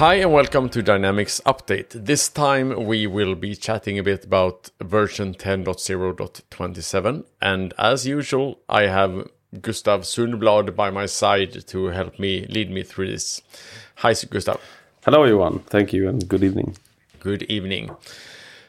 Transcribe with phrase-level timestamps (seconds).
[0.00, 1.90] Hi and welcome to Dynamics Update.
[1.90, 8.86] This time we will be chatting a bit about version 10.0.27 and as usual I
[8.86, 9.28] have
[9.60, 13.42] Gustav Sundblad by my side to help me lead me through this.
[13.96, 14.58] Hi Gustav.
[15.04, 15.58] Hello everyone.
[15.66, 16.78] Thank you and good evening.
[17.18, 17.90] Good evening.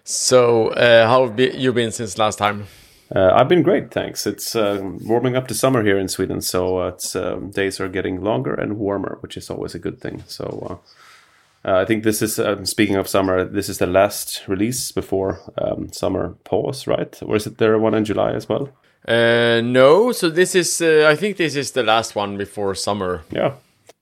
[0.04, 2.68] So, uh, how have you been since last time?
[3.16, 4.28] Uh, I've been great, thanks.
[4.28, 8.22] It's uh, warming up to summer here in Sweden, so it's um, days are getting
[8.22, 10.26] longer and warmer, which is always a good thing.
[10.28, 10.82] So,
[11.64, 13.46] uh, uh, I think this is um, speaking of summer.
[13.46, 17.18] This is the last release before um, summer pause, right?
[17.24, 18.70] Or is it there one in July as well?
[19.08, 20.12] Uh, no.
[20.12, 20.82] So this is.
[20.82, 23.24] I think this is the last one before summer.
[23.32, 23.56] Yeah.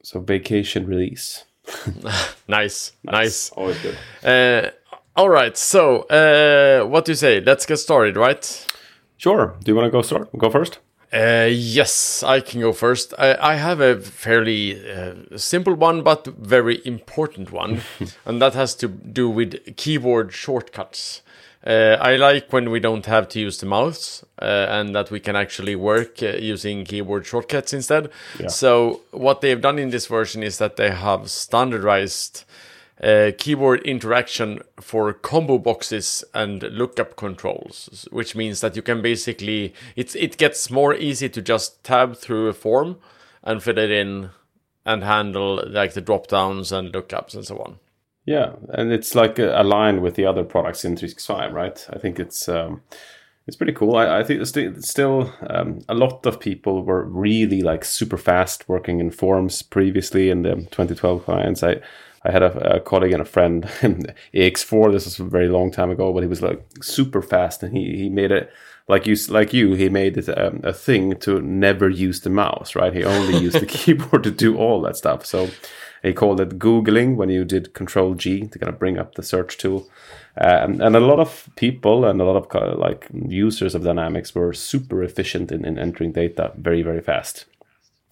[0.03, 1.45] So vacation release.
[2.03, 3.49] nice, nice, nice.
[3.51, 4.73] Always good.
[5.19, 5.57] All right.
[5.57, 7.41] So, uh, what do you say?
[7.41, 8.67] Let's get started, right?
[9.17, 9.57] Sure.
[9.61, 10.29] Do you want to go start?
[10.37, 10.79] Go first.
[11.11, 13.13] Uh, yes, I can go first.
[13.17, 17.81] I, I have a fairly uh, simple one, but very important one,
[18.25, 21.21] and that has to do with keyboard shortcuts.
[21.65, 25.19] Uh, I like when we don't have to use the mouse uh, and that we
[25.19, 28.09] can actually work uh, using keyboard shortcuts instead.
[28.39, 28.47] Yeah.
[28.47, 32.45] So, what they've done in this version is that they have standardized
[33.03, 39.73] uh, keyboard interaction for combo boxes and lookup controls, which means that you can basically
[39.95, 42.97] it's it gets more easy to just tab through a form
[43.43, 44.31] and fill it in
[44.85, 47.79] and handle like the drop downs and lookups and so on.
[48.25, 51.87] Yeah, and it's like uh, aligned with the other products in 365, right?
[51.91, 52.81] I think it's um,
[53.47, 53.95] it's pretty cool.
[53.95, 58.67] I, I think st- still um, a lot of people were really like super fast
[58.67, 61.63] working in forms previously in the 2012 clients.
[61.63, 61.81] I
[62.23, 64.91] I had a, a, colleague and a friend in AX4.
[64.91, 67.97] This was a very long time ago, but he was like super fast, and he
[67.97, 68.51] he made it
[68.87, 69.73] like you like you.
[69.73, 72.75] He made it a, um, a thing to never use the mouse.
[72.75, 72.93] Right?
[72.93, 75.25] He only used the keyboard to do all that stuff.
[75.25, 75.49] So
[76.01, 79.23] he called it googling when you did Control G to kind of bring up the
[79.23, 79.89] search tool.
[80.37, 84.53] Um, and a lot of people and a lot of like users of Dynamics were
[84.53, 87.45] super efficient in, in entering data very very fast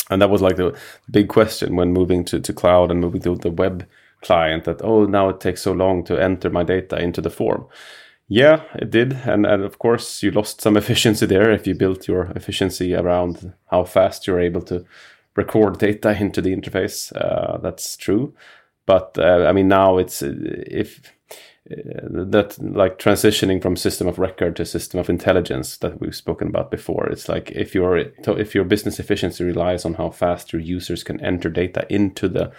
[0.10, 0.78] and that was like the
[1.10, 3.86] big question when moving to, to cloud and moving to the web
[4.22, 7.66] client that oh now it takes so long to enter my data into the form.
[8.28, 9.14] Yeah it did.
[9.14, 13.54] And, and of course you lost some efficiency there if you built your efficiency around
[13.70, 14.86] how fast you're able to
[15.36, 17.16] record data into the interface.
[17.16, 18.34] Uh, that's true.
[18.86, 21.02] But uh, i mean now it's if
[21.70, 26.72] that like transitioning from system of record to system of intelligence that we've spoken about
[26.72, 27.08] before.
[27.08, 31.20] It's like if your if your business efficiency relies on how fast your users can
[31.22, 32.52] enter data into the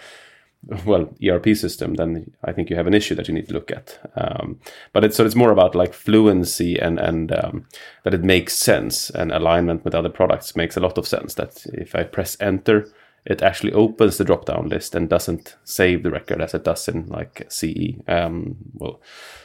[0.85, 3.71] well erp system then i think you have an issue that you need to look
[3.71, 3.97] at.
[4.15, 4.59] Um,
[4.93, 7.65] but it's so it's more about like fluency and and um,
[8.03, 11.33] that it makes sense and alignment with other products makes a lot of sense.
[11.35, 12.87] That if i press enter
[13.25, 16.87] it actually opens the drop down list and doesn't save the record as it does
[16.87, 17.95] in like CE.
[18.07, 19.01] Um, well,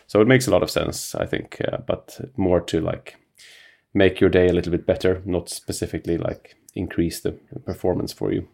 [0.07, 3.17] so it makes a lot of sense, I think, uh, but more to like
[3.93, 7.33] make your day a little bit better, not specifically like increase the
[7.65, 8.49] performance for you.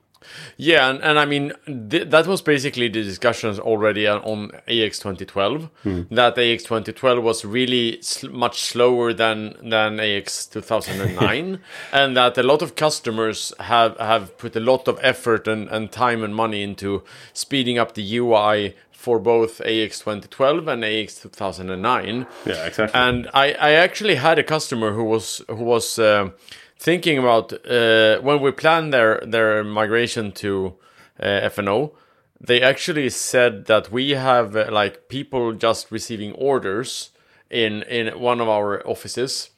[0.57, 5.71] Yeah, and, and I mean th- that was basically the discussions already on AX 2012.
[5.85, 6.09] Mm.
[6.11, 11.61] That AX 2012 was really sl- much slower than than AX 2009,
[11.93, 15.91] and that a lot of customers have have put a lot of effort and, and
[15.91, 17.03] time and money into
[17.33, 22.27] speeding up the UI for both AX 2012 and AX 2009.
[22.45, 23.01] Yeah, exactly.
[23.01, 25.99] And I, I actually had a customer who was who was.
[25.99, 26.31] Uh,
[26.81, 30.75] thinking about uh, when we planned their their migration to
[31.21, 31.93] uh, FNO,
[32.41, 37.11] they actually said that we have uh, like people just receiving orders
[37.51, 39.51] in in one of our offices,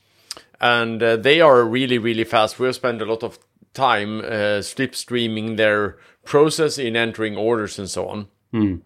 [0.61, 2.59] and uh, they are really really fast.
[2.59, 3.39] We've spent a lot of
[3.73, 8.29] time uh, slipstreaming their process in entering orders and so on.
[8.53, 8.83] Mm.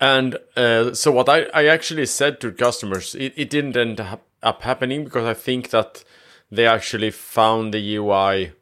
[0.00, 4.00] And uh, so what I, I actually said to customers, it, it didn't end
[4.42, 6.02] up happening because I think that
[6.52, 8.52] they actually found the UI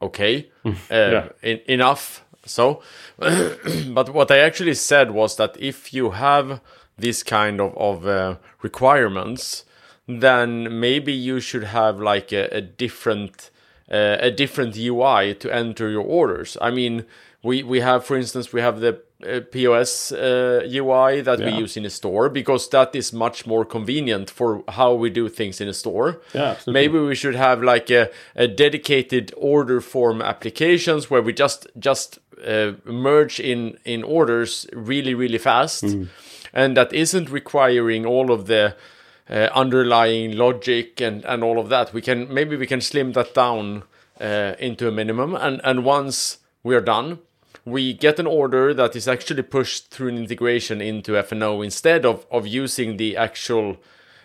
[0.00, 1.28] okay uh, yeah.
[1.42, 2.24] in, enough.
[2.44, 2.82] So,
[3.18, 6.60] but what I actually said was that if you have
[6.96, 9.64] this kind of of uh, requirements,
[10.08, 13.50] then maybe you should have like a, a different
[13.90, 16.56] uh, a different UI to enter your orders.
[16.60, 17.04] I mean,
[17.42, 21.46] we we have, for instance, we have the uh, POS uh, UI that yeah.
[21.46, 25.28] we use in a store because that is much more convenient for how we do
[25.28, 26.20] things in a store.
[26.34, 31.66] Yeah, Maybe we should have like a, a, dedicated order form applications where we just
[31.78, 36.08] just uh, merge in in orders really really fast, mm.
[36.52, 38.76] and that isn't requiring all of the
[39.30, 41.94] uh, underlying logic and and all of that.
[41.94, 43.84] We can maybe we can slim that down
[44.20, 47.20] uh, into a minimum, and and once we are done
[47.66, 52.24] we get an order that is actually pushed through an integration into FNO instead of,
[52.30, 53.76] of using the actual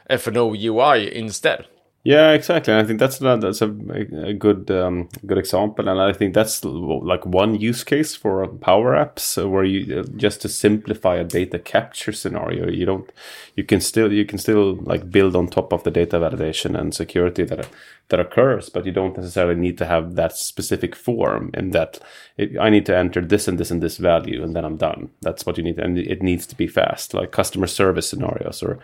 [0.09, 1.65] FNO UI instead.
[2.03, 2.73] Yeah, exactly.
[2.73, 6.65] And I think that's that's a, a good um, good example, and I think that's
[6.65, 11.23] like one use case for Power Apps uh, where you uh, just to simplify a
[11.23, 13.07] data capture scenario, you don't
[13.55, 16.95] you can still you can still like build on top of the data validation and
[16.95, 17.67] security that
[18.09, 21.99] that occurs, but you don't necessarily need to have that specific form in that
[22.35, 25.11] it, I need to enter this and this and this value, and then I'm done.
[25.21, 28.79] That's what you need, and it needs to be fast, like customer service scenarios or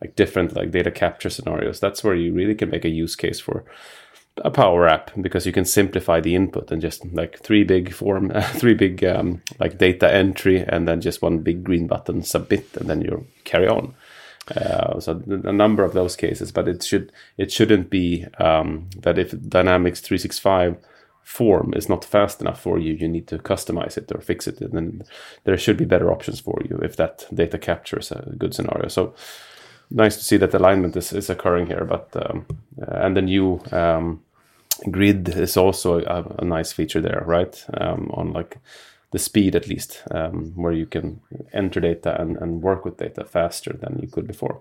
[0.00, 1.80] like different like data capture scenarios.
[1.80, 3.64] That's where you really can make a use case for
[4.44, 8.30] a power app because you can simplify the input and just like three big form
[8.42, 12.88] three big um, like data entry and then just one big green button submit and
[12.88, 13.94] then you carry on.
[14.54, 19.18] Uh, so a number of those cases but it should it shouldn't be um, that
[19.18, 20.76] if dynamics 365
[21.24, 24.60] form is not fast enough for you you need to customize it or fix it
[24.60, 25.02] and then
[25.42, 28.86] there should be better options for you if that data capture is a good scenario.
[28.86, 29.14] So
[29.90, 31.84] nice to see that alignment is, is occurring here.
[31.84, 32.46] But um,
[32.78, 34.22] and the new um,
[34.90, 37.64] grid is also a, a, nice feature there, right?
[37.74, 38.58] Um, on like
[39.12, 41.20] the speed at least, um, where you can
[41.52, 44.60] enter data and, and work with data faster than you could before.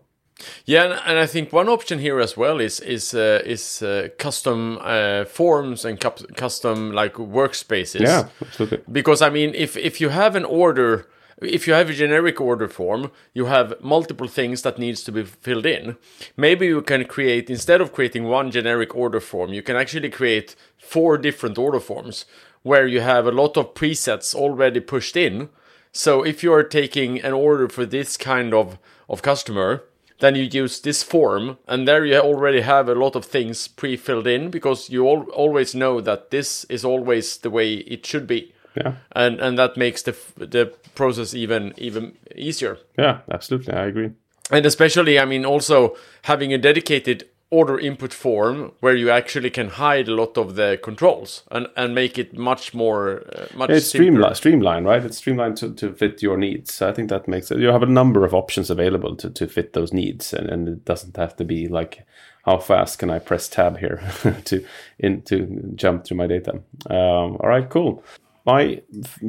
[0.66, 4.80] Yeah, and I think one option here as well is is uh, is uh, custom
[4.82, 6.00] uh, forms and
[6.36, 8.02] custom like workspaces.
[8.02, 8.80] Yeah, absolutely.
[8.92, 11.08] Because I mean, if if you have an order
[11.42, 15.24] if you have a generic order form, you have multiple things that needs to be
[15.24, 15.98] filled in.
[16.38, 20.56] Maybe you can create instead of creating one generic order form, you can actually create
[20.78, 22.26] four different order forms
[22.64, 25.50] where you have a lot of presets already pushed in.
[25.92, 29.84] So if you are taking an order for this kind of of customer,
[30.20, 34.26] then you use this form and there you already have a lot of things pre-filled
[34.26, 38.55] in because you al- always know that this is always the way it should be
[38.76, 38.96] yeah.
[39.16, 42.78] And and that makes the the process even even easier.
[42.98, 43.74] Yeah absolutely.
[43.74, 44.12] I agree.
[44.52, 49.70] And especially i mean also having a dedicated order input form where you actually can
[49.70, 53.88] hide a lot of the controls and, and make it much more uh, much it's
[53.88, 55.06] streamlined streamlined right?
[55.06, 56.82] It's streamlined to, to fit your needs.
[56.82, 59.74] I think that makes it you have a number of options available to, to fit
[59.74, 62.06] those needs and, and it doesn't have to be like
[62.44, 64.02] how fast can i press tab here
[64.46, 64.66] to
[65.00, 66.54] in to jump through my data?
[66.90, 68.04] Um, all right cool
[68.46, 68.82] my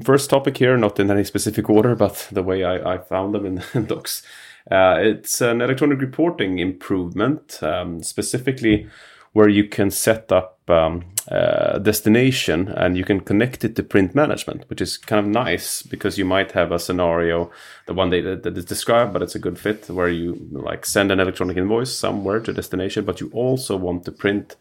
[0.04, 3.46] first topic here, not in any specific order, but the way I, I found them
[3.46, 4.22] in, in docs.
[4.70, 8.88] Uh, it's an electronic reporting improvement, um, specifically
[9.32, 14.14] where you can set up um, a destination and you can connect it to print
[14.14, 17.50] management, which is kind of nice because you might have a scenario,
[17.86, 21.12] the one that, that is described, but it's a good fit where you like send
[21.12, 24.56] an electronic invoice somewhere to destination, but you also want to print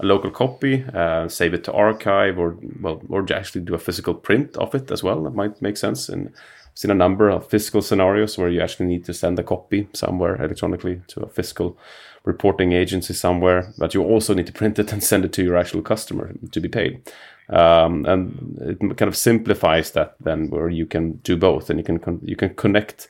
[0.00, 4.14] a local copy, uh, save it to archive, or well, or actually do a physical
[4.14, 5.22] print of it as well.
[5.24, 6.08] That might make sense.
[6.08, 9.42] And I've seen a number of physical scenarios where you actually need to send a
[9.42, 11.76] copy somewhere electronically to a physical
[12.24, 15.56] reporting agency somewhere, but you also need to print it and send it to your
[15.56, 17.00] actual customer to be paid.
[17.48, 21.84] Um, and it kind of simplifies that then, where you can do both, and you
[21.84, 23.08] can con- you can connect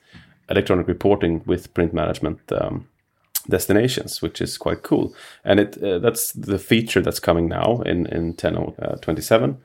[0.49, 2.40] electronic reporting with print management.
[2.52, 2.88] Um,
[3.48, 5.14] destinations, which is quite cool.
[5.44, 9.50] And it uh, that's the feature that's coming now in in 10.27.
[9.50, 9.56] Uh,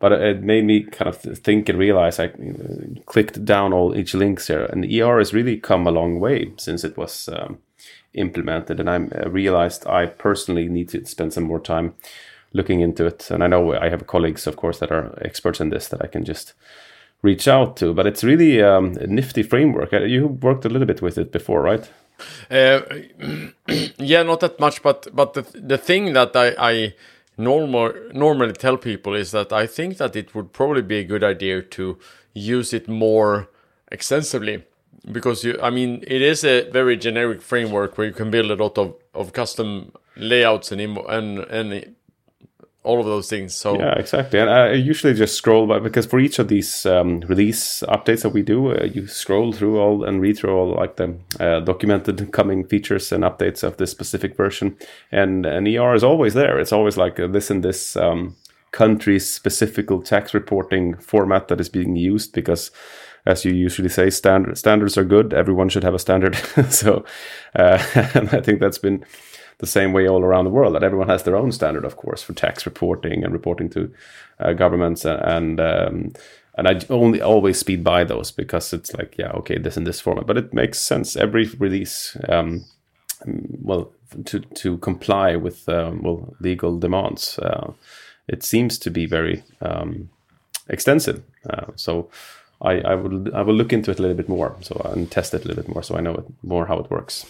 [0.00, 4.14] but it made me kind of think and realize I uh, clicked down all each
[4.14, 7.58] links here, and ER has really come a long way since it was um,
[8.12, 8.80] implemented.
[8.80, 11.94] And I uh, realized I personally need to spend some more time
[12.52, 13.30] looking into it.
[13.30, 16.06] And I know I have colleagues, of course, that are experts in this that I
[16.06, 16.54] can just
[17.22, 17.94] reach out to.
[17.94, 19.92] But it's really um, a nifty framework.
[19.92, 21.88] You worked a little bit with it before, right?
[22.50, 22.80] Uh,
[23.98, 26.94] yeah, not that much, but but the the thing that I I
[27.36, 31.24] normal normally tell people is that I think that it would probably be a good
[31.24, 31.98] idea to
[32.32, 33.48] use it more
[33.90, 34.64] extensively
[35.10, 38.56] because you I mean it is a very generic framework where you can build a
[38.56, 41.96] lot of of custom layouts and and and
[42.84, 43.54] all of those things.
[43.54, 44.38] So yeah, exactly.
[44.38, 48.28] And I usually just scroll by because for each of these um, release updates that
[48.28, 52.30] we do, uh, you scroll through all and read through all like the uh, documented
[52.32, 54.76] coming features and updates of this specific version.
[55.10, 56.60] And and ER is always there.
[56.60, 58.36] It's always like uh, this and this um,
[58.70, 62.70] country specific tax reporting format that is being used because.
[63.26, 65.32] As you usually say, standard standards are good.
[65.32, 66.36] Everyone should have a standard.
[66.68, 67.06] so,
[67.56, 69.02] uh, I think that's been
[69.58, 72.22] the same way all around the world that everyone has their own standard, of course,
[72.22, 73.92] for tax reporting and reporting to
[74.40, 75.60] uh, governments and.
[75.60, 76.12] Um,
[76.56, 80.00] and I only always speed by those because it's like, yeah, okay, this in this
[80.00, 81.16] format, but it makes sense.
[81.16, 82.64] Every release, um,
[83.26, 83.90] well,
[84.26, 87.72] to to comply with um, well legal demands, uh,
[88.28, 90.10] it seems to be very um,
[90.68, 91.22] extensive.
[91.50, 92.08] Uh, so
[92.62, 95.34] I, I will I will look into it a little bit more so and test
[95.34, 97.26] it a little bit more so I know it more how it works.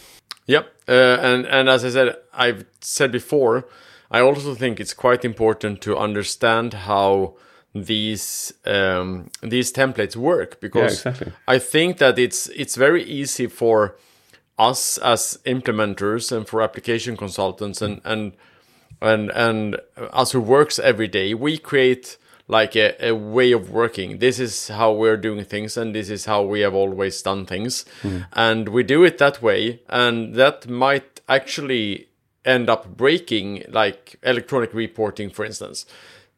[0.47, 3.67] Yep, uh, and and as I said, I've said before,
[4.11, 7.35] I also think it's quite important to understand how
[7.75, 11.33] these um, these templates work because Yeah, exactly.
[11.49, 13.97] I think that it's it's very easy for
[14.59, 18.33] us as implementers and for application consultants and and
[19.01, 19.81] and and
[20.13, 24.19] us who works every day we create like a, a way of working.
[24.19, 27.85] This is how we're doing things and this is how we have always done things.
[28.33, 32.09] And we do it that way and that might actually
[32.45, 35.87] end up breaking like electronic reporting for instance.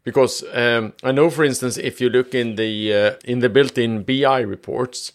[0.05, 4.05] Because um, I know, for instance, if you look in the uh, in the built-in
[4.05, 5.13] BI reports,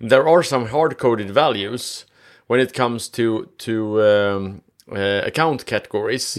[0.00, 2.04] there are some hard-coded values
[2.48, 6.36] when it comes to to um, uh, account categories,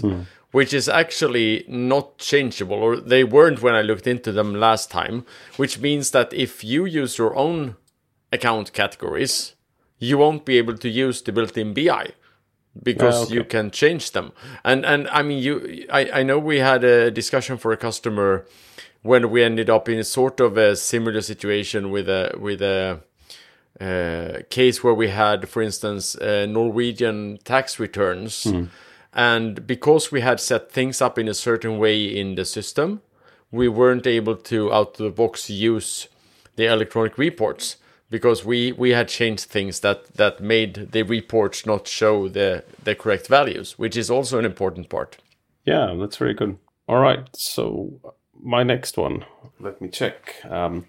[0.52, 5.24] which is actually not changeable, or they weren't when I looked into them last time.
[5.56, 7.76] Which means that if you use your own
[8.32, 9.54] account categories,
[9.98, 12.10] you won't be able to use the built-in BI
[12.82, 13.34] because Ah, okay.
[13.34, 14.32] you can change them.
[14.64, 18.46] And and I mean you I, I know we had a discussion for a customer
[19.02, 23.00] when we ended up in a sort of a similar situation with a with a
[23.80, 28.46] uh, case where we had, for instance, uh, Norwegian tax returns,
[29.12, 33.02] and because we had set things up in a certain way in the system,
[33.50, 36.08] we weren't able to out of the box use
[36.56, 37.76] the electronic reports
[38.10, 42.94] because we we had changed things that that made the reports not show the the
[42.94, 45.16] correct values, which is also an important part.
[45.64, 46.58] Yeah, that's very good.
[46.88, 48.00] All right, so
[48.42, 49.24] my next one.
[49.60, 50.36] Let me check.
[50.48, 50.86] Um,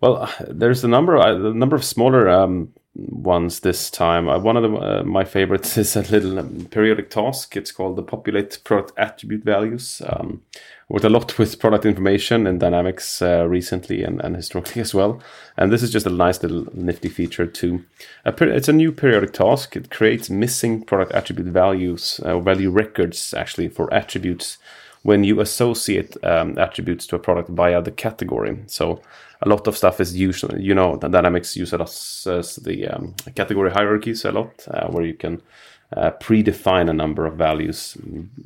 [0.00, 4.28] well, there's a number, a number of smaller um, ones this time.
[4.28, 7.56] Uh, one of the, uh, my favorites is a little um, periodic task.
[7.56, 10.02] It's called the populate product attribute values.
[10.06, 10.42] Um,
[10.88, 15.22] worked a lot with product information and dynamics uh, recently and, and historically as well.
[15.56, 17.84] And this is just a nice little nifty feature too.
[18.24, 19.74] Per- it's a new periodic task.
[19.74, 24.58] It creates missing product attribute values, uh, value records actually for attributes
[25.02, 28.56] when you associate um, attributes to a product via the category.
[28.66, 29.00] So
[29.42, 34.24] a lot of stuff is usually, you know, the Dynamics uses the um, category hierarchies
[34.24, 35.42] a lot, uh, where you can
[35.96, 37.96] uh, predefine a number of values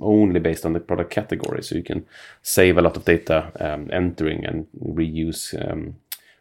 [0.01, 1.63] only based on the product category.
[1.63, 2.07] So you can
[2.43, 5.55] save a lot of data um, entering and reuse.
[5.71, 5.97] Um,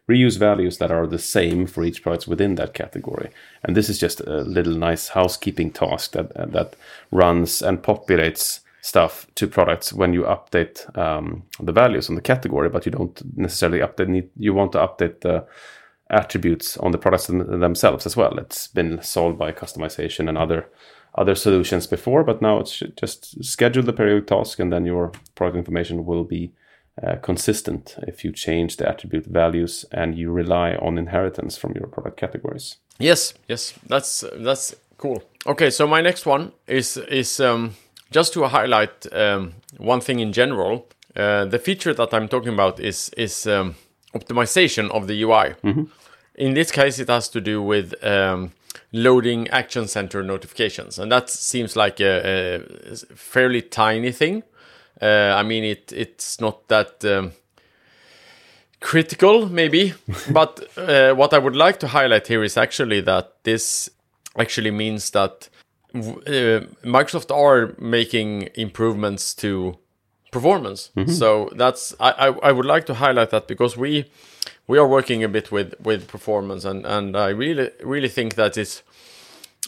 [0.08, 3.28] reuse values that are the same for each product within that category.
[3.64, 6.76] And this is just a little nice housekeeping task that that
[7.10, 12.68] runs and populates stuff to products when you update um, the values on the category,
[12.68, 14.08] but you don't necessarily update.
[14.08, 15.44] Need, you want to update the
[16.08, 18.38] attributes on the products them- themselves as well.
[18.38, 20.68] It's been solved by customization and other
[21.18, 25.56] other solutions before, but now it's just schedule the periodic task, and then your product
[25.56, 26.52] information will be
[27.02, 31.88] uh, consistent if you change the attribute values and you rely on inheritance from your
[31.88, 32.76] product categories.
[32.98, 35.22] Yes, yes, that's that's cool.
[35.46, 37.74] Okay, so my next one is is um,
[38.10, 40.88] just to highlight um, one thing in general.
[41.14, 43.74] Uh, the feature that I'm talking about is is um,
[44.14, 45.54] optimization of the UI.
[46.34, 48.52] In this case, it has to do with um,
[48.92, 54.42] loading Action Center notifications, and that seems like a, a fairly tiny thing.
[55.00, 57.04] Uh, I mean, it it's not that.
[57.04, 57.32] Um,
[58.78, 59.94] critical maybe
[60.30, 63.90] but uh, what i would like to highlight here is actually that this
[64.38, 65.48] actually means that
[66.00, 69.78] uh, microsoft are making improvements to
[70.32, 70.90] performance.
[71.06, 74.04] So that's I, I i would like to highlight that because we
[74.66, 78.56] we are working a bit with with performance and and i really really think that
[78.56, 78.82] it's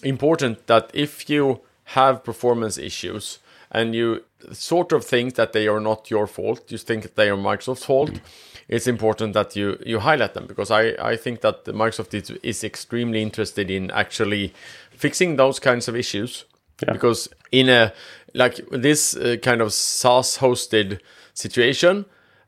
[0.02, 3.38] important that if you have performance issues
[3.70, 4.22] and you
[4.52, 7.84] sort of think that they are not your fault, you think that they are Microsoft's
[7.84, 8.20] fault,
[8.68, 12.64] it's important that you you highlight them because I I think that Microsoft is, is
[12.64, 14.52] extremely interested in actually
[14.90, 16.44] fixing those kinds of issues
[16.82, 16.92] Yeah.
[16.92, 17.92] because in a
[18.34, 21.00] like this uh, kind of SaaS hosted
[21.34, 22.04] situation.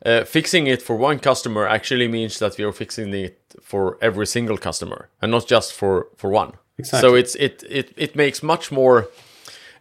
[0.06, 4.26] Uh, fixing it for one customer actually means that we are fixing it for every
[4.26, 6.52] single customer and not just for for one.
[6.78, 7.08] Exactly.
[7.08, 9.08] So it's it it it makes much more.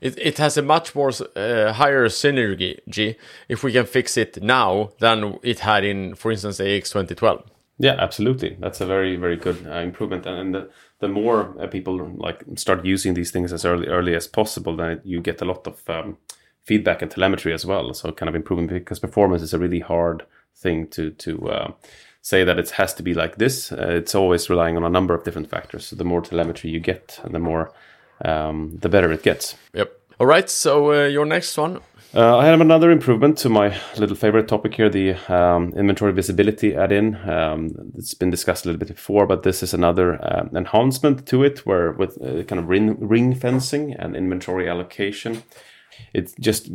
[0.01, 3.15] It, it has a much more uh, higher synergy
[3.47, 7.43] if we can fix it now than it had in, for instance, AX 2012.
[7.79, 8.57] Yeah, absolutely.
[8.59, 10.25] That's a very, very good uh, improvement.
[10.25, 14.15] And, and the, the more uh, people like start using these things as early early
[14.15, 16.17] as possible, then you get a lot of um,
[16.65, 17.93] feedback and telemetry as well.
[17.93, 20.25] So kind of improving because performance is a really hard
[20.55, 21.71] thing to to uh,
[22.21, 23.71] say that it has to be like this.
[23.71, 25.85] Uh, it's always relying on a number of different factors.
[25.85, 27.71] So the more telemetry you get, and the more
[28.25, 29.55] um, the better it gets.
[29.73, 29.91] Yep.
[30.19, 31.79] All right, so uh, your next one.
[32.13, 36.75] Uh, I have another improvement to my little favorite topic here, the um, inventory visibility
[36.75, 37.15] add-in.
[37.29, 41.43] Um, it's been discussed a little bit before, but this is another uh, enhancement to
[41.43, 45.43] it, where with uh, kind of ring, ring fencing and inventory allocation,
[46.13, 46.71] it just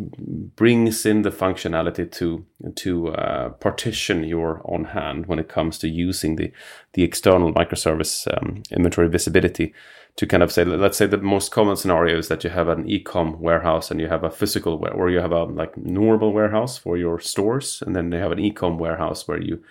[0.54, 2.46] brings in the functionality to
[2.76, 6.52] to uh, partition your on hand when it comes to using the
[6.92, 9.74] the external microservice um, inventory visibility
[10.16, 12.88] to kind of say let's say the most common scenario is that you have an
[12.88, 16.96] e-com warehouse and you have a physical or you have a like normal warehouse for
[16.96, 19.62] your stores and then you have an e-com warehouse where you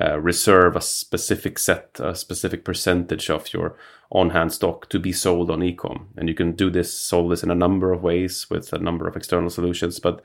[0.00, 3.76] uh, reserve a specific set a specific percentage of your
[4.12, 6.08] on-hand stock to be sold on e-com.
[6.16, 9.08] And you can do this solve this in a number of ways with a number
[9.08, 10.22] of external solutions but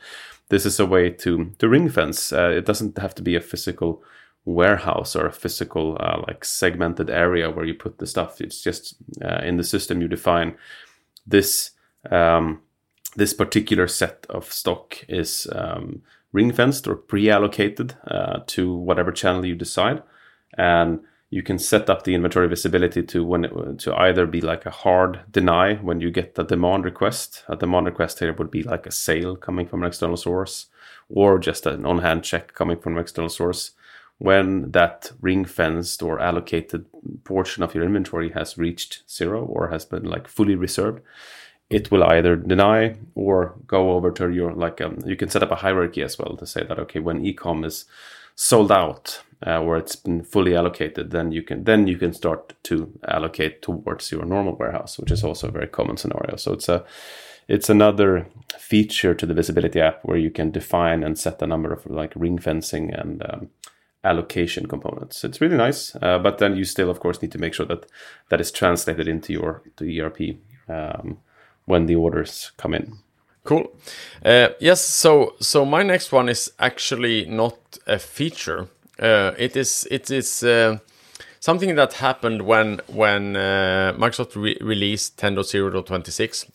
[0.49, 2.31] this is a way to to ring fence.
[2.31, 4.03] Uh, it doesn't have to be a physical
[4.45, 8.39] warehouse or a physical uh, like segmented area where you put the stuff.
[8.39, 10.55] It's just uh, in the system you define
[11.25, 11.71] this
[12.11, 12.61] um,
[13.15, 19.45] this particular set of stock is um, ring fenced or pre-allocated uh, to whatever channel
[19.45, 20.03] you decide,
[20.57, 20.99] and
[21.29, 24.71] you can set up the inventory visibility to when it, to either be like a
[24.71, 27.43] hard deny when you get the demand request.
[27.47, 30.67] A demand request here would be like a sale coming from an external source,
[31.09, 33.71] or just an on-hand check coming from an external source
[34.17, 36.85] when that ring fenced or allocated
[37.23, 41.01] portion of your inventory has reached zero or has been like fully reserved
[41.69, 45.51] it will either deny or go over to your like um, you can set up
[45.51, 47.85] a hierarchy as well to say that okay when ecom is
[48.35, 52.53] sold out uh, or it's been fully allocated then you can then you can start
[52.63, 56.35] to allocate towards your normal warehouse which is also a very common scenario.
[56.35, 56.85] So it's a
[57.47, 61.71] it's another feature to the visibility app where you can define and set the number
[61.71, 63.49] of like ring fencing and um,
[64.05, 65.23] allocation components.
[65.23, 67.85] It's really nice, uh, but then you still, of course, need to make sure that
[68.29, 70.37] that is translated into your to ERP
[70.69, 71.17] um,
[71.65, 72.97] when the orders come in.
[73.43, 73.71] Cool.
[74.23, 74.81] Uh, yes.
[74.81, 78.67] So so my next one is actually not a feature.
[78.99, 80.79] Uh, it is it is uh,
[81.39, 86.49] something that happened when when uh, Microsoft re- released 10.0.26,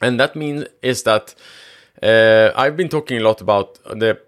[0.00, 1.34] and that means is that
[2.02, 4.20] uh, I've been talking a lot about the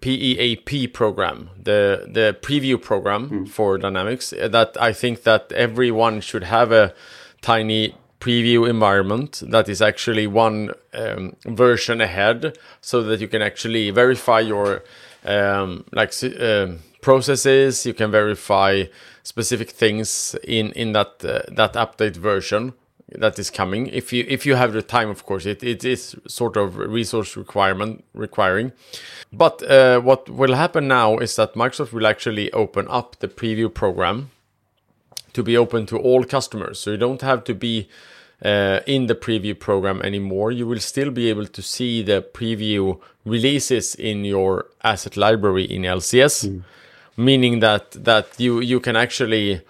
[0.00, 3.48] PEAP program, the the preview program mm.
[3.48, 4.32] for Dynamics.
[4.32, 6.94] Uh, that I think that everyone should have a
[7.40, 13.90] tiny preview environment that is actually one um, version ahead, so that you can actually
[13.90, 14.84] verify your
[15.24, 16.68] um, like uh,
[17.00, 17.84] processes.
[17.84, 18.84] You can verify
[19.24, 22.74] specific things in in that uh, that update version
[23.10, 23.86] that is coming.
[23.88, 27.36] If you if you have the time of course it, it is sort of resource
[27.36, 28.72] requirement requiring.
[29.32, 33.72] But uh, what will happen now is that microsoft will actually open up the preview
[33.72, 34.30] program
[35.32, 36.80] to be open to all customers.
[36.80, 37.88] So you don't have to be
[38.44, 40.52] uh, in the preview program anymore.
[40.52, 45.82] You will still be able to see the preview releases in your asset library in
[45.82, 46.62] lcs mm.
[47.16, 49.60] meaning that that you you can actually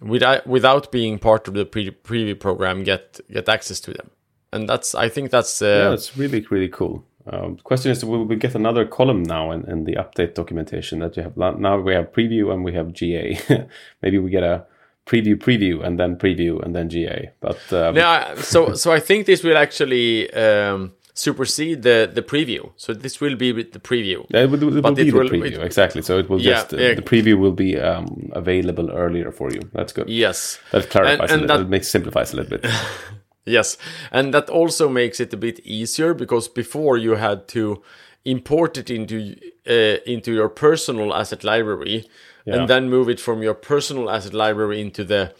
[0.00, 4.10] without without being part of the pre- preview program get get access to them.
[4.52, 7.04] And that's i think that's uh, yeah it's really really cool.
[7.28, 11.00] Um, the question is will we get another column now in, in the update documentation
[11.00, 13.36] that you have now we have preview and we have ga
[14.02, 14.64] maybe we get a
[15.06, 17.96] preview preview and then preview and then ga but um...
[17.96, 22.70] yeah so so i think this will actually um, supersede the the preview.
[22.76, 24.24] So this will be with the preview.
[24.28, 26.02] Yeah, it will, it will be it the will, preview it, exactly.
[26.02, 26.94] So it will yeah, just uh, yeah.
[26.94, 29.60] the preview will be um, available earlier for you.
[29.72, 30.08] That's good.
[30.08, 32.70] Yes, that clarifies and, and a little, that makes simplifies a little bit.
[33.44, 33.78] yes,
[34.12, 37.82] and that also makes it a bit easier because before you had to
[38.26, 42.04] import it into uh, into your personal asset library
[42.44, 42.56] yeah.
[42.56, 45.32] and then move it from your personal asset library into the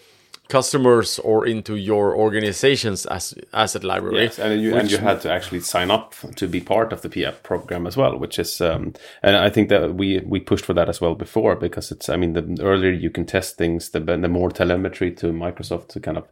[0.49, 4.23] customers or into your organization's as, asset library.
[4.23, 7.09] Yes, and you, and you had to actually sign up to be part of the
[7.09, 10.75] PF program as well, which is, um, and I think that we we pushed for
[10.75, 14.01] that as well before because it's, I mean, the earlier you can test things, the
[14.01, 16.29] the more telemetry to Microsoft to kind of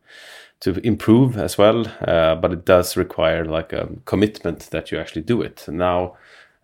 [0.60, 1.86] to improve as well.
[2.00, 5.66] Uh, but it does require like a commitment that you actually do it.
[5.68, 6.16] Now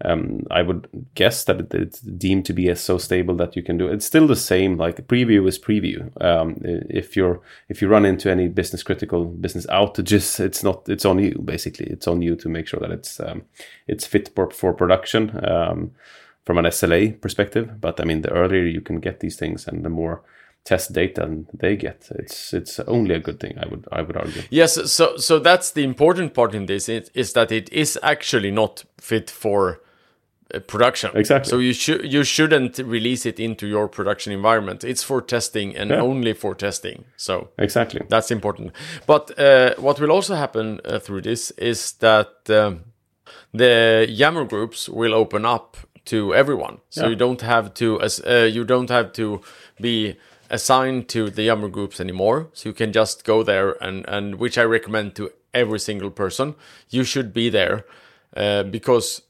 [0.04, 3.76] um, I would guess that it, it's deemed to be so stable that you can
[3.76, 3.94] do it.
[3.94, 4.76] It's still the same.
[4.76, 6.10] Like preview is preview.
[6.24, 10.88] Um, if you're if you run into any business critical business outages, it's not.
[10.88, 11.86] It's on you basically.
[11.86, 13.42] It's on you to make sure that it's um,
[13.86, 15.92] it's fit for, for production um,
[16.44, 17.80] from an SLA perspective.
[17.80, 20.22] But I mean, the earlier you can get these things, and the more
[20.62, 24.42] test data they get it's it's only a good thing i would i would argue
[24.50, 28.50] yes so so that's the important part in this is, is that it is actually
[28.50, 29.80] not fit for
[30.66, 31.10] production.
[31.14, 31.50] Exactly.
[31.50, 34.84] So you should you shouldn't release it into your production environment.
[34.84, 36.00] It's for testing and Yeah.
[36.02, 37.04] only for testing.
[37.16, 38.00] So Exactly.
[38.08, 38.72] that's important.
[39.06, 42.80] But uh, what will also happen uh, through this is that um,
[43.52, 46.78] the Yammer groups will open up to everyone.
[46.90, 47.10] So Yeah.
[47.10, 49.40] you don't have to as uh, you don't have to
[49.80, 50.16] be
[50.50, 52.48] assigned to the Yammer groups anymore.
[52.52, 56.54] So you can just go there and and which I recommend to every single person.
[56.90, 57.84] You should be there
[58.36, 59.22] uh, because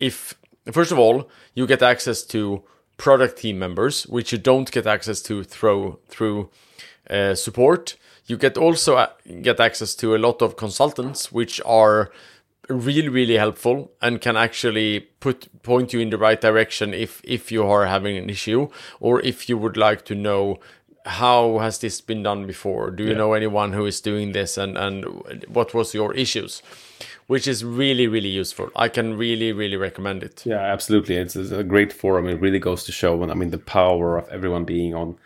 [0.00, 0.34] if
[0.72, 2.62] first of all you get access to
[2.96, 6.48] product team members which you don't get access to through through
[7.10, 7.96] uh, support.
[8.26, 9.08] You get also uh,
[9.42, 12.10] get access to a lot of consultants which are
[12.70, 17.52] really really helpful and can actually put point you in the right direction if if
[17.52, 18.68] you are having an issue
[19.00, 20.58] or if you would like to know
[21.06, 22.90] how has this been done before?
[22.90, 23.18] Do you Yeah.
[23.18, 25.04] know anyone who is doing this and and
[25.48, 26.62] what was your issues
[27.26, 31.16] which is really really useful i can really really recommend it Yeah, absolutely.
[31.16, 32.28] It's, it's a great forum.
[32.28, 35.16] It really goes to show, when I mean, the power of everyone being on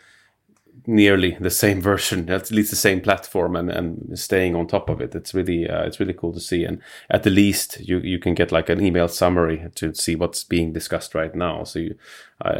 [0.86, 5.00] nearly the same version, at least the same platform, and, and staying on top of
[5.00, 5.14] it.
[5.14, 6.64] It's really uh, it's really cool to see.
[6.64, 6.80] And
[7.10, 10.72] at the least, you you can get like an email summary to see what's being
[10.72, 11.64] discussed right now.
[11.64, 11.94] So you,
[12.42, 12.50] I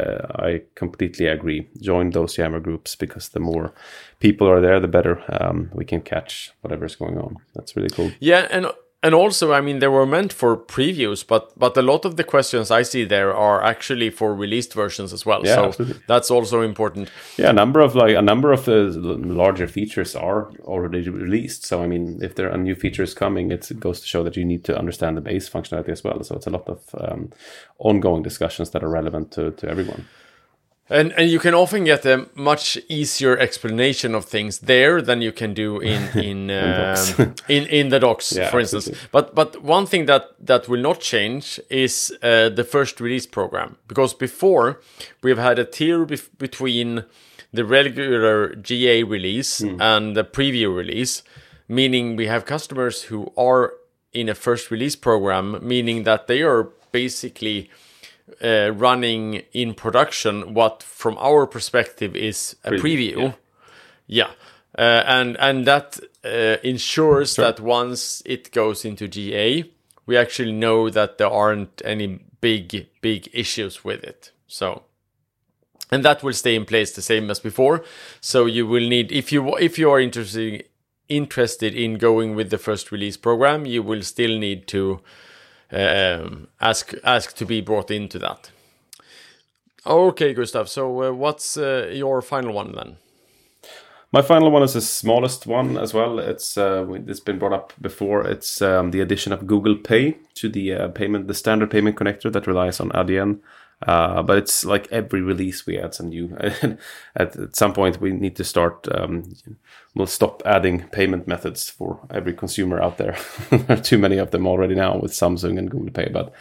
[0.47, 1.67] I completely agree.
[1.81, 3.73] Join those Yammer groups because the more
[4.19, 7.37] people are there, the better um, we can catch whatever's going on.
[7.55, 8.11] That's really cool.
[8.19, 8.67] Yeah, and
[9.01, 12.23] and also, I mean, they were meant for previews, but but a lot of the
[12.23, 15.45] questions I see there are actually for released versions as well.
[15.45, 16.03] Yeah, so absolutely.
[16.05, 17.09] that's also important.
[17.37, 21.65] Yeah, a number of like a number of the larger features are already released.
[21.65, 24.43] So I mean, if there are new features coming, it goes to show that you
[24.43, 26.21] need to understand the base functionality as well.
[26.23, 27.31] So it's a lot of um,
[27.77, 30.07] ongoing discussions that are relevant to, to everyone.
[30.91, 35.31] And and you can often get a much easier explanation of things there than you
[35.31, 38.87] can do in in um, in in the docs, Yeah, for instance.
[38.87, 39.09] absolutely.
[39.11, 43.75] But but one thing that that will not change is uh, the first release program
[43.87, 44.79] because before
[45.23, 47.03] we've had a tier bef- between
[47.53, 49.81] the regular GA release Hmm.
[49.81, 51.23] and the preview release,
[51.67, 53.73] meaning we have customers who are
[54.13, 57.69] in a first release program, meaning that they are basically
[58.43, 63.35] uh, running in production what from our perspective is a Preview, preview.
[64.07, 64.31] yeah,
[64.77, 69.63] Uh, and and that uh, ensures that once it goes into GA
[70.05, 74.31] we actually know that there aren't any big big issues with it.
[74.47, 74.83] So
[75.91, 77.83] and that will stay in place the same as before.
[78.21, 80.65] So you will need if you if you are interested
[81.07, 84.99] interested in going with the first release program you will still need to
[85.71, 88.51] um, ask ask to be brought into that.
[89.85, 90.69] Okay, Gustav.
[90.69, 92.97] So uh, what's uh, your final one then?
[94.11, 96.17] My final one is the smallest one as well.
[96.17, 98.25] It's uh, it's been brought up before.
[98.27, 102.31] It's um, the addition of Google Pay to the uh, payment, the standard payment connector
[102.31, 103.39] that relies on Adyen.
[103.87, 106.35] Uh, but it's like every release we add some new.
[107.15, 108.87] at, at some point, we need to start.
[108.93, 109.33] Um,
[109.95, 113.17] we'll stop adding payment methods for every consumer out there.
[113.49, 116.09] there are too many of them already now with Samsung and Google Pay.
[116.11, 116.33] But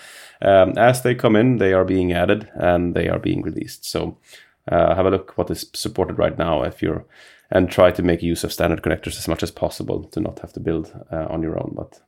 [0.42, 3.84] um, as they come in, they are being added and they are being released.
[3.84, 4.18] So
[4.70, 7.04] uh, have a look what is supported right now if you're
[7.50, 10.52] and try to make use of standard connectors as much as possible to not have
[10.52, 11.72] to build uh, on your own.
[11.74, 12.00] But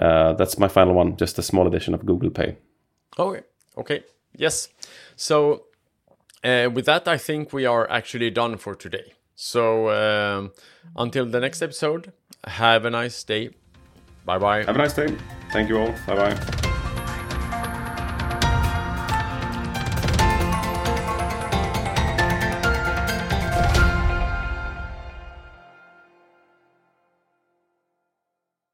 [0.00, 2.56] uh, that's my final one, just a small edition of Google Pay.
[3.18, 3.42] Okay.
[3.76, 4.04] Okay.
[4.36, 4.68] Yes.
[5.16, 5.64] So
[6.44, 9.12] uh, with that, I think we are actually done for today.
[9.34, 10.52] So um,
[10.96, 12.12] until the next episode,
[12.44, 13.50] have a nice day.
[14.24, 14.64] Bye bye.
[14.64, 15.16] Have a nice day.
[15.52, 15.94] Thank you all.
[16.06, 16.59] Bye bye.